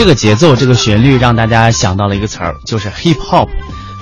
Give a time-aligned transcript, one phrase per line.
[0.00, 3.46] 这个节奏，这个旋律，让大家想到了一个词儿，就是 hip hop。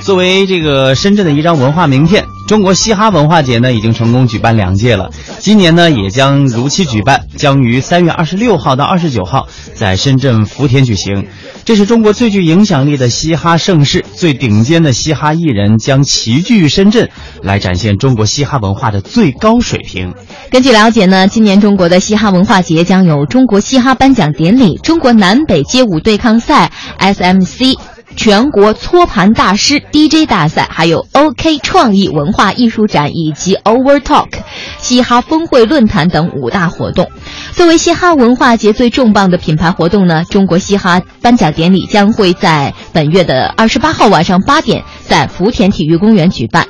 [0.01, 11.27] 作为这个深圳的一张文化名片，中国嘻哈文化节呢已经成功举办两届了，今年呢也将如期举办，将于三月二十六号到二十九号在深圳福田举行。
[11.67, 17.11] 这是中国最具影响力的嘻哈盛事，最顶尖的嘻哈艺人将齐聚深圳，
[17.43, 20.15] 来展现中国嘻哈文化的最高水平。
[20.51, 27.77] 根据了解呢，今年中国的嘻哈文化节将有中国嘻哈颁奖典礼、中国南北街舞对抗赛、SMC。
[28.19, 34.27] 全国搓盘大师 DJ 大赛，还有 OK 创意文化艺术展以及 Over Talk
[34.79, 37.09] 嘻哈峰会论坛等五大活动。
[37.53, 46.67] 作为嘻哈文化节最重磅的品牌活动呢，中国嘻哈颁奖典礼将会在本月的二十八号晚上八点在福田体育公园举办。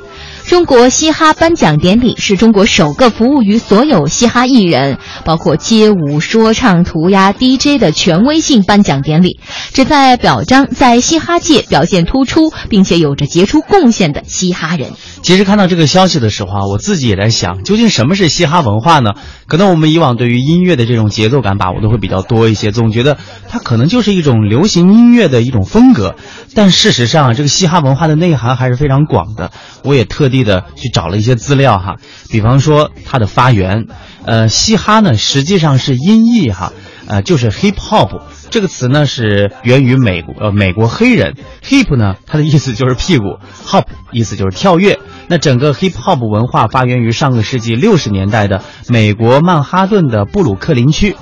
[0.49, 4.97] 中国嘻哈颁奖典礼是中国首个服务于所有嘻哈艺人，
[5.27, 9.41] 包括街舞、说唱、涂鸦、DJ 的权威性颁奖典礼，
[9.75, 14.93] 旨在表彰在嘻哈界表现突出并且有着杰出贡献的嘻哈人。
[15.23, 19.11] 其实看到这个消息的时候啊，我自己也在想，究竟什么是嘻哈文化呢？
[19.49, 23.19] 可能我们以往对于音乐的这种节奏感把握都会比较多一些，总觉得
[23.51, 26.17] 它可能就是一种流行音乐的一种风格。
[26.55, 29.51] 但事实上，这个嘻哈文化的内涵还是非常广的。
[29.85, 31.97] 我也特地的去找了一些资料哈，
[32.31, 33.87] 比方说它的发源，
[34.25, 36.73] 呃，嘻哈呢实际上是音译哈，
[37.07, 38.23] 呃，就是 hip hop。
[38.51, 44.99] 这个词呢是源于美国呃美国黑人，hip 呢它的意思就是屁股，hop 意思就是跳跃。
[45.29, 51.15] 那整个 hip hop 文化发源于上个世纪六十年代的美国曼哈顿的布鲁克林区。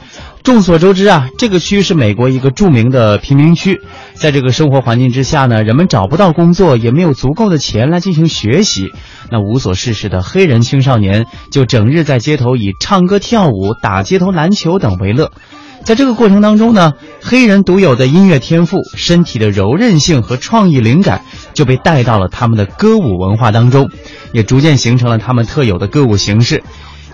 [0.46, 3.80] 众所周知啊，这个区是美国一个著名的贫民区，
[4.14, 8.92] 在这个生活环境之下呢，人们找不到工作，也没有足够的钱来进行学习。
[9.28, 15.32] 那无所事事的黑人青少年就整日在街头以唱歌、跳舞、打街头篮球等为乐。
[15.82, 21.22] 在这个过程当中呢，黑人独有的音乐天赋、身体的柔韧性和创意灵感
[21.54, 23.90] 就被带到了他们的歌舞文化当中，
[24.32, 26.62] 也逐渐形成了他们特有的歌舞形式。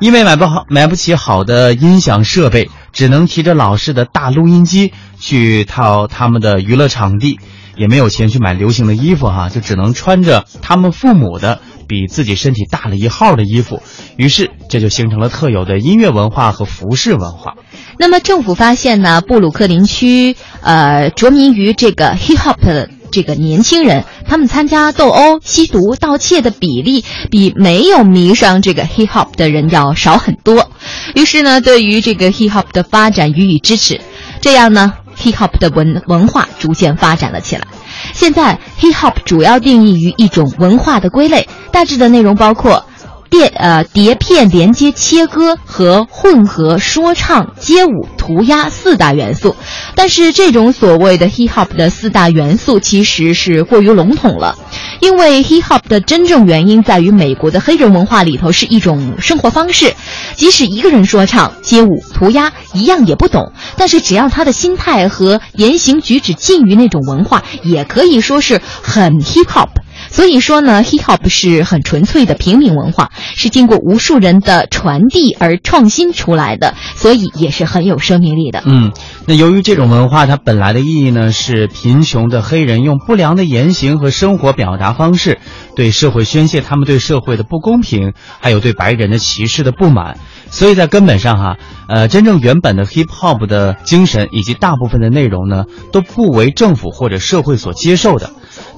[0.01, 7.39] 因为买不好、买不起好的音响设备，只能提着老式的大录音机去到他们的娱乐场地，
[7.77, 13.83] 也没有钱去买流行的衣服哈，就只能穿着他们父母的比自己身体大了一号的衣服。
[14.17, 17.55] 于是这就形成了特有的音乐文化和服饰文化。
[17.99, 30.71] 那么政府发现呢，布鲁克林区呃着迷于这个 hip hop 的这个年轻人，他们参加斗殴、吸毒、盗窃的比例比没有迷上这个 hip hop 的人要少很多。
[31.15, 34.01] 于是呢，对于这个 hip hop 的发展予以支持，
[34.41, 37.67] 这样呢，hip hop 的文文化逐渐发展了起来。
[38.13, 42.87] 现在 hip hop 主要定义于一种文化的归类，大致的内容包括。
[43.33, 49.57] 碟呃碟片连接切割和混合说唱、街舞、涂鸦四大元素，
[49.95, 54.59] 但是这种所谓的 hip hop 的四大元素其实是过于笼统了，
[55.01, 59.95] 因为 hip hop 的真正原因在于美国的黑人文化里头是一种生活方式，
[60.37, 69.69] 即使一个人说唱、街舞、涂鸦一样也不懂，但是只要他的心态和言行举止近于那种文化，也可以说是很 hip hop。
[70.13, 78.63] 所以说呢，hip hop 是很纯粹的平民文化，是经过无数人的传递而创新出来的，所以也是很有生命力的。
[78.67, 78.93] 嗯，
[79.27, 85.39] 那由于这种文化它本来的意义呢，是贫穷的黑人用不良的言行和生活表达方式，
[85.75, 90.19] 对社会宣泄他们对社会的不公平，还有对白人的歧视的不满。
[90.51, 91.57] 所以在根本上哈，
[91.89, 98.31] 呃，真正原本的 hip hop 的精神以及大部分的内容呢，都不为政府或者社会所接受的。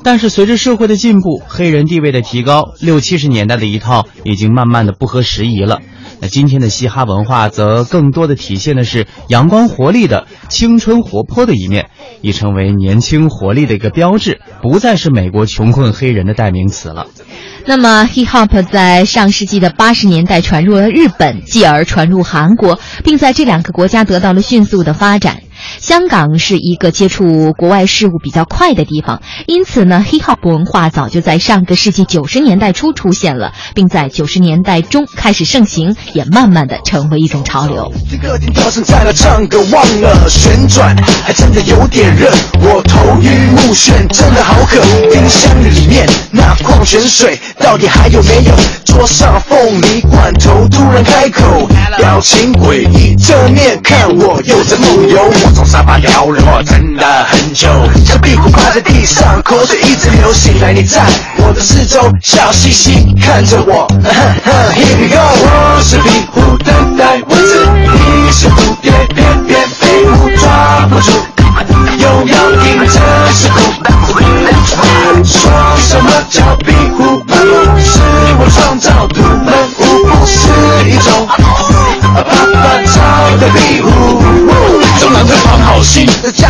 [0.04, 5.80] 但是随着社会的进步，黑人地位的提高，六七十年代的一套已经慢慢的不合时宜了。
[6.20, 11.86] 那今天的嘻哈文化则更多的体现的是阳光活力的、青春活泼的一面，
[12.20, 17.06] 已成为年轻活力的一个标志，不再是美国穷困黑人的代名词了。
[17.66, 25.38] 那么，hip hop 在上世纪的八十年代传入了日本，继而传入韩国，并在这两个国家得到了迅速的发展。
[25.80, 37.92] 香港是一个接触国外事物比较快的地方，因此呢，hip hop 文化早就在上个世纪九十年代初出现了，并在九十年代中开始盛行，也慢慢的成为一种潮流。
[38.10, 42.30] 这个点跳绳在那唱歌忘了旋转，还真的有点热。
[42.60, 44.80] 我头晕目炫真的好渴，
[45.12, 48.54] 冰箱里面那矿泉水到底还有没有？
[48.84, 55.32] 桌上凤梨罐头突然开口，表情诡异，正面看我又在梦游。
[55.54, 57.68] 从沙发撩人，我真的很久，
[58.04, 60.32] 像壁虎趴在地上，口水一直流。
[60.32, 61.00] 醒来你在
[61.38, 63.86] 我的四周，笑嘻嘻看着我。
[63.88, 64.02] 哼
[64.44, 71.12] 哼 Here we go，我是壁虎等待蚊子，你是蝴蝶翩翩飞舞抓不住，
[71.98, 73.00] 又要迎着
[73.32, 73.62] 时空。
[75.24, 76.73] 说什么叫壁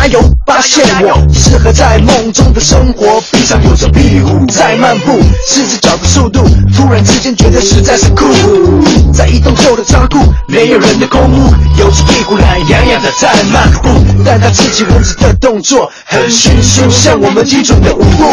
[0.05, 0.21] 加油！
[0.45, 6.43] 发现我适合在梦中的生活，闭上有着庇护在漫步，试着脚的速度，
[6.75, 8.25] 突然之间觉得实在是酷。
[10.47, 13.89] 没有人的空屋，有只壁虎懒洋洋的在漫步，
[14.23, 18.31] 但它自己蚊子的动作很迅速，像我们基准的舞步。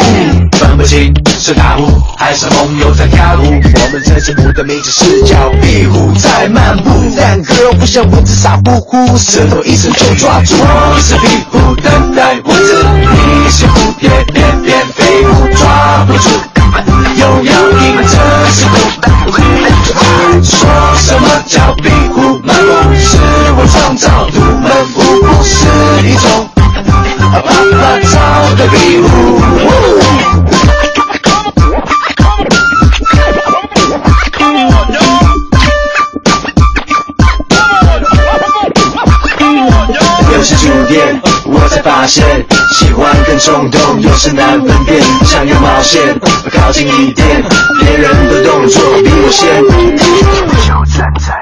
[0.58, 10.54] 分不清是大雾还是梦游在跳舞，我们这支舞的名字是叫壁虎在漫步，但 girl 不像蚊子傻乎乎，舌头一伸就抓住。
[10.58, 15.51] 我是壁虎等待蚊子，你是蝴蝶翩翩飞舞
[41.54, 42.24] 我才发现
[42.72, 46.00] 喜欢跟冲动有时难分辨，想要冒险，
[46.50, 47.42] 靠近一点，
[47.78, 49.62] 别人的动作比我先。
[50.66, 51.41] 就站在